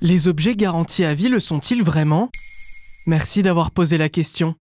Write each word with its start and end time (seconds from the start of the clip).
Les 0.00 0.28
objets 0.28 0.54
garantis 0.54 1.04
à 1.04 1.12
vie 1.12 1.28
le 1.28 1.40
sont-ils 1.40 1.82
vraiment? 1.82 2.28
Merci 3.08 3.42
d'avoir 3.42 3.72
posé 3.72 3.98
la 3.98 4.08
question. 4.08 4.54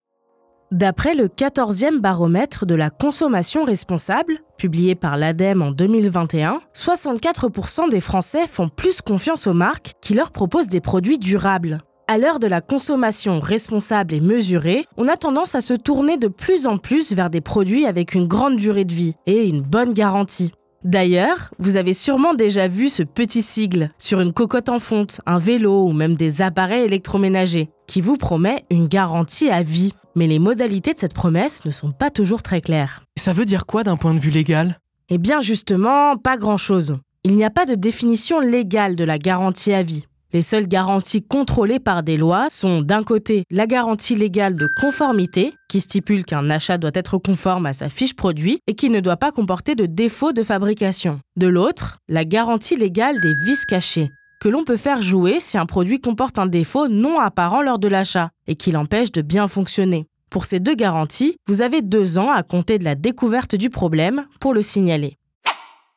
D'après 0.72 1.14
le 1.14 1.28
14e 1.28 2.00
baromètre 2.00 2.66
de 2.66 2.74
la 2.74 2.90
consommation 2.90 3.64
responsable, 3.64 4.40
publié 4.58 4.96
par 4.96 5.18
l'ADEME 5.18 5.62
en 5.62 5.72
2021, 5.72 6.62
64% 6.74 7.90
des 7.90 8.00
Français 8.00 8.48
font 8.48 8.70
plus 8.70 9.02
confiance 9.02 9.46
aux 9.46 9.54
marques 9.54 9.92
qui 10.02 10.14
leur 10.14 10.32
proposent 10.32 10.70
des 10.70 10.80
produits 10.80 11.20
durables. 11.20 11.82
À 12.08 12.18
l'heure 12.18 12.40
de 12.40 12.48
la 12.48 12.62
consommation 12.62 13.42
responsable 13.42 14.14
et 14.14 14.22
mesurée, 14.22 14.86
on 14.96 15.10
a 15.10 15.18
tendance 15.18 15.54
à 15.54 15.60
se 15.60 15.74
tourner 15.74 16.16
de 16.16 16.30
plus 16.30 16.66
en 16.66 16.78
plus 16.78 17.12
vers 17.12 17.30
des 17.30 17.42
produits 17.42 17.86
avec 17.86 18.14
une 18.14 18.28
grande 18.28 18.56
durée 18.56 18.86
de 18.86 18.94
vie 18.94 19.16
et 19.26 19.50
une 19.50 19.64
bonne 19.64 19.94
garantie. 19.94 20.54
D'ailleurs, 20.86 21.50
vous 21.58 21.78
avez 21.78 21.94
sûrement 21.94 22.36
déjà 22.36 22.68
vu 22.68 22.90
ce 22.90 23.02
petit 23.02 23.42
sigle 23.42 23.90
sur 23.98 24.22
une 24.22 24.34
cocotte 24.34 24.70
en 24.70 24.78
fonte, 24.78 25.20
un 25.26 25.40
vélo 25.40 25.88
ou 25.88 25.94
même 25.94 26.16
des 26.16 26.44
appareils 26.44 26.84
électroménagers 26.84 27.70
qui 27.88 28.02
vous 28.02 28.18
promet 28.18 28.66
une 28.70 28.88
garantie 28.88 29.50
à 29.50 29.64
vie. 29.64 29.94
Mais 30.14 30.28
les 30.28 30.38
modalités 30.38 30.94
de 30.94 31.00
cette 31.00 31.16
promesse 31.16 31.66
ne 31.66 31.72
sont 31.72 31.92
pas 31.92 32.12
toujours 32.12 32.44
très 32.44 32.62
claires. 32.62 33.02
Ça 33.18 33.34
veut 33.34 33.46
dire 33.46 33.66
quoi 33.66 33.84
d'un 33.84 33.98
point 33.98 34.14
de 34.14 34.20
vue 34.20 34.30
légal? 34.30 34.80
Eh 35.10 35.18
bien 35.18 35.42
justement, 35.42 36.18
pas 36.18 36.38
grand-chose. 36.38 36.94
Il 37.24 37.36
n'y 37.36 37.44
a 37.44 37.50
pas 37.50 37.66
de 37.66 37.74
définition 37.74 38.40
légale 38.40 38.96
de 38.96 39.04
la 39.04 39.18
garantie 39.18 39.74
à 39.74 39.82
vie. 39.82 40.06
Les 40.36 40.42
seules 40.42 40.68
garanties 40.68 41.24
contrôlées 41.24 41.80
par 41.80 42.04
des 42.04 42.18
lois 42.18 42.50
sont 42.50 42.82
d'un 42.82 43.04
côté 43.04 43.46
la 43.50 43.68
garantie 43.68 44.18
légale 44.18 44.58
de 44.58 44.68
conformité, 44.82 45.54
qui 45.70 45.80
stipule 45.80 46.26
qu'un 46.26 46.50
achat 46.50 46.78
doit 46.78 46.92
être 46.94 47.18
conforme 47.18 47.66
à 47.66 47.72
sa 47.72 47.88
fiche 47.88 48.18
produit 48.18 48.60
et 48.68 48.76
qui 48.76 48.90
ne 48.90 49.00
doit 49.00 49.16
pas 49.16 49.32
comporter 49.32 49.76
de 49.76 49.86
défaut 49.86 50.34
de 50.34 50.44
fabrication. 50.44 51.22
De 51.38 51.48
l'autre, 51.48 52.00
la 52.10 52.26
garantie 52.26 52.76
légale 52.76 53.22
des 53.22 53.34
vices 53.46 53.66
cachés, 53.66 54.12
que 54.42 54.50
l'on 54.50 54.66
peut 54.66 54.76
faire 54.76 55.02
jouer 55.02 55.40
si 55.40 55.58
un 55.58 55.66
produit 55.66 56.02
comporte 56.02 56.38
un 56.38 56.48
défaut 56.48 56.90
non 56.90 57.18
apparent 57.18 57.62
lors 57.62 57.80
de 57.80 57.88
l'achat 57.88 58.30
et 58.46 58.56
qui 58.56 58.72
l'empêche 58.72 59.14
de 59.14 59.22
bien 59.22 59.48
fonctionner. 59.48 60.06
Pour 60.30 60.44
ces 60.44 60.60
deux 60.60 60.76
garanties, 60.76 61.38
vous 61.48 61.62
avez 61.62 61.82
deux 61.82 62.18
ans 62.18 62.30
à 62.30 62.44
compter 62.44 62.78
de 62.78 62.84
la 62.84 62.96
découverte 62.96 63.56
du 63.56 63.70
problème 63.70 64.26
pour 64.42 64.54
le 64.54 64.64
signaler. 64.64 65.18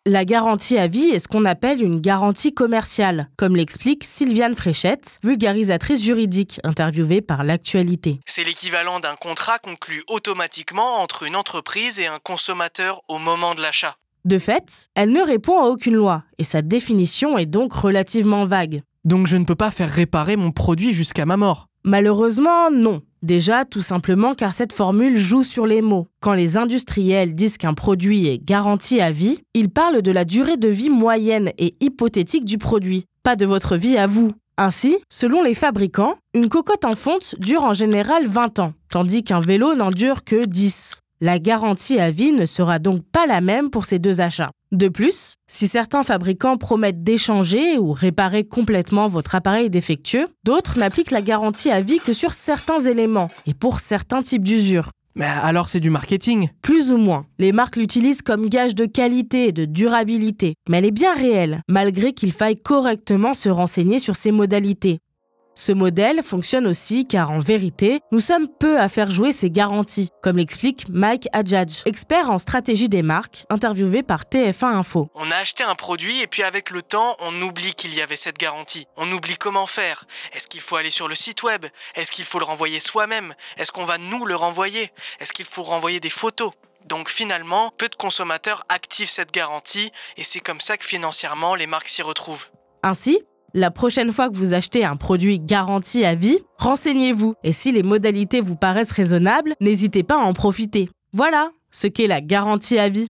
La 0.06 0.24
garantie 0.24 0.78
à 0.78 0.86
vie 0.86 1.10
est 1.10 1.18
ce 1.18 1.28
qu'on 1.28 1.44
appelle 1.44 1.82
une 1.82 2.00
garantie 2.00 2.54
commerciale, 2.54 3.28
comme 3.36 3.56
l'explique 3.56 4.04
Sylviane 4.04 4.54
Fréchette, 4.54 5.18
vulgarisatrice 5.22 6.02
juridique 6.02 6.60
interviewée 6.64 7.20
par 7.20 7.44
l'actualité. 7.44 8.20
C'est 8.24 8.44
l'équivalent 8.44 9.00
d'un 9.00 9.16
contrat 9.16 9.58
conclu 9.58 10.04
automatiquement 10.08 11.02
entre 11.02 11.24
une 11.24 11.36
entreprise 11.36 12.00
et 12.00 12.06
un 12.06 12.20
consommateur 12.20 13.02
au 13.08 13.18
moment 13.18 13.54
de 13.54 13.60
l'achat. 13.60 13.96
De 14.24 14.38
fait, 14.38 14.86
elle 14.94 15.10
ne 15.10 15.20
répond 15.20 15.58
à 15.58 15.66
aucune 15.66 15.94
loi, 15.94 16.22
et 16.38 16.44
sa 16.44 16.62
définition 16.62 17.36
est 17.36 17.46
donc 17.46 17.72
relativement 17.72 18.46
vague. 18.46 18.82
Donc 19.04 19.26
je 19.26 19.36
ne 19.36 19.44
peux 19.44 19.54
pas 19.54 19.70
faire 19.70 19.90
réparer 19.90 20.36
mon 20.36 20.52
produit 20.52 20.92
jusqu'à 20.92 21.26
ma 21.26 21.36
mort. 21.36 21.67
Malheureusement, 21.84 22.70
non. 22.70 23.02
Déjà, 23.22 23.64
tout 23.64 23.82
simplement 23.82 24.34
car 24.34 24.54
cette 24.54 24.72
formule 24.72 25.18
joue 25.18 25.42
sur 25.42 25.66
les 25.66 25.82
mots. 25.82 26.06
Quand 26.20 26.34
les 26.34 26.56
industriels 26.56 27.34
disent 27.34 27.58
qu'un 27.58 27.74
produit 27.74 28.28
est 28.28 28.38
garanti 28.38 29.00
à 29.00 29.10
vie, 29.10 29.40
ils 29.54 29.70
parlent 29.70 30.02
de 30.02 30.12
la 30.12 30.24
durée 30.24 30.56
de 30.56 30.68
vie 30.68 30.90
moyenne 30.90 31.50
et 31.58 31.74
hypothétique 31.80 32.44
du 32.44 32.58
produit, 32.58 33.06
pas 33.24 33.34
de 33.34 33.46
votre 33.46 33.76
vie 33.76 33.96
à 33.96 34.06
vous. 34.06 34.32
Ainsi, 34.56 34.98
selon 35.08 35.42
les 35.42 35.54
fabricants, 35.54 36.16
une 36.34 36.48
cocotte 36.48 36.84
en 36.84 36.92
fonte 36.92 37.34
dure 37.38 37.64
en 37.64 37.72
général 37.72 38.26
20 38.26 38.58
ans, 38.58 38.72
tandis 38.90 39.22
qu'un 39.22 39.40
vélo 39.40 39.74
n'en 39.74 39.90
dure 39.90 40.24
que 40.24 40.44
10. 40.44 41.00
La 41.20 41.40
garantie 41.40 41.98
à 41.98 42.12
vie 42.12 42.30
ne 42.30 42.46
sera 42.46 42.78
donc 42.78 43.00
pas 43.02 43.26
la 43.26 43.40
même 43.40 43.70
pour 43.70 43.86
ces 43.86 43.98
deux 43.98 44.20
achats. 44.20 44.50
De 44.70 44.86
plus, 44.86 45.34
si 45.48 45.66
certains 45.66 46.04
fabricants 46.04 46.56
promettent 46.56 47.02
d'échanger 47.02 47.76
ou 47.76 47.90
réparer 47.90 48.44
complètement 48.44 49.08
votre 49.08 49.34
appareil 49.34 49.68
défectueux, 49.68 50.28
d'autres 50.44 50.78
n'appliquent 50.78 51.10
la 51.10 51.20
garantie 51.20 51.72
à 51.72 51.80
vie 51.80 51.98
que 51.98 52.12
sur 52.12 52.32
certains 52.32 52.78
éléments 52.78 53.30
et 53.48 53.54
pour 53.54 53.80
certains 53.80 54.22
types 54.22 54.44
d'usure. 54.44 54.90
Mais 55.16 55.26
alors 55.26 55.68
c'est 55.68 55.80
du 55.80 55.90
marketing 55.90 56.50
Plus 56.62 56.92
ou 56.92 56.98
moins. 56.98 57.26
Les 57.40 57.50
marques 57.50 57.74
l'utilisent 57.74 58.22
comme 58.22 58.48
gage 58.48 58.76
de 58.76 58.86
qualité 58.86 59.48
et 59.48 59.52
de 59.52 59.64
durabilité, 59.64 60.54
mais 60.68 60.78
elle 60.78 60.84
est 60.84 60.92
bien 60.92 61.14
réelle, 61.14 61.62
malgré 61.66 62.12
qu'il 62.12 62.30
faille 62.30 62.60
correctement 62.62 63.34
se 63.34 63.48
renseigner 63.48 63.98
sur 63.98 64.14
ses 64.14 64.30
modalités. 64.30 65.00
Ce 65.58 65.72
modèle 65.72 66.22
fonctionne 66.22 66.68
aussi 66.68 67.04
car 67.04 67.32
en 67.32 67.40
vérité, 67.40 67.98
nous 68.12 68.20
sommes 68.20 68.46
peu 68.46 68.78
à 68.78 68.88
faire 68.88 69.10
jouer 69.10 69.32
ces 69.32 69.50
garanties, 69.50 70.10
comme 70.22 70.36
l'explique 70.36 70.88
Mike 70.88 71.26
Adjadj, 71.32 71.82
expert 71.84 72.30
en 72.30 72.38
stratégie 72.38 72.88
des 72.88 73.02
marques, 73.02 73.44
interviewé 73.50 74.04
par 74.04 74.22
TF1 74.22 74.66
Info. 74.66 75.10
On 75.16 75.32
a 75.32 75.36
acheté 75.36 75.64
un 75.64 75.74
produit 75.74 76.20
et 76.22 76.28
puis 76.28 76.44
avec 76.44 76.70
le 76.70 76.80
temps, 76.80 77.16
on 77.18 77.42
oublie 77.42 77.74
qu'il 77.74 77.92
y 77.92 78.00
avait 78.00 78.14
cette 78.14 78.38
garantie. 78.38 78.86
On 78.96 79.10
oublie 79.10 79.36
comment 79.36 79.66
faire. 79.66 80.04
Est-ce 80.32 80.46
qu'il 80.46 80.60
faut 80.60 80.76
aller 80.76 80.90
sur 80.90 81.08
le 81.08 81.16
site 81.16 81.42
web? 81.42 81.66
Est-ce 81.96 82.12
qu'il 82.12 82.24
faut 82.24 82.38
le 82.38 82.44
renvoyer 82.44 82.78
soi-même? 82.78 83.34
Est-ce 83.56 83.72
qu'on 83.72 83.84
va 83.84 83.98
nous 83.98 84.26
le 84.26 84.36
renvoyer? 84.36 84.92
Est-ce 85.18 85.32
qu'il 85.32 85.44
faut 85.44 85.64
renvoyer 85.64 85.98
des 85.98 86.08
photos? 86.08 86.52
Donc 86.86 87.08
finalement, 87.08 87.72
peu 87.76 87.88
de 87.88 87.96
consommateurs 87.96 88.64
activent 88.68 89.10
cette 89.10 89.32
garantie 89.32 89.90
et 90.16 90.22
c'est 90.22 90.38
comme 90.38 90.60
ça 90.60 90.76
que 90.76 90.84
financièrement 90.84 91.56
les 91.56 91.66
marques 91.66 91.88
s'y 91.88 92.02
retrouvent. 92.02 92.46
Ainsi, 92.84 93.18
la 93.58 93.70
prochaine 93.70 94.12
fois 94.12 94.30
que 94.30 94.36
vous 94.36 94.54
achetez 94.54 94.84
un 94.84 94.96
produit 94.96 95.40
garanti 95.40 96.04
à 96.04 96.14
vie, 96.14 96.38
renseignez-vous. 96.58 97.34
Et 97.44 97.52
si 97.52 97.72
les 97.72 97.82
modalités 97.82 98.40
vous 98.40 98.56
paraissent 98.56 98.92
raisonnables, 98.92 99.54
n'hésitez 99.60 100.02
pas 100.02 100.14
à 100.14 100.24
en 100.24 100.32
profiter. 100.32 100.88
Voilà 101.12 101.50
ce 101.70 101.86
qu'est 101.86 102.06
la 102.06 102.20
garantie 102.20 102.78
à 102.78 102.88
vie. 102.88 103.06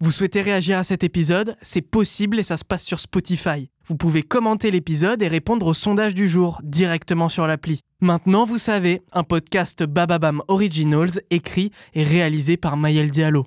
Vous 0.00 0.10
souhaitez 0.10 0.42
réagir 0.42 0.76
à 0.76 0.84
cet 0.84 1.04
épisode? 1.04 1.56
C'est 1.62 1.80
possible 1.80 2.38
et 2.38 2.42
ça 2.42 2.58
se 2.58 2.64
passe 2.64 2.84
sur 2.84 3.00
Spotify. 3.00 3.70
Vous 3.86 3.96
pouvez 3.96 4.22
commenter 4.22 4.70
l'épisode 4.70 5.22
et 5.22 5.28
répondre 5.28 5.66
au 5.66 5.74
sondage 5.74 6.14
du 6.14 6.28
jour 6.28 6.60
directement 6.62 7.30
sur 7.30 7.46
l'appli. 7.46 7.80
Maintenant, 8.02 8.44
vous 8.44 8.58
savez, 8.58 9.02
un 9.12 9.24
podcast 9.24 9.84
Bababam 9.84 10.42
Originals 10.48 11.22
écrit 11.30 11.70
et 11.94 12.04
réalisé 12.04 12.58
par 12.58 12.76
Mayel 12.76 13.10
Diallo. 13.10 13.46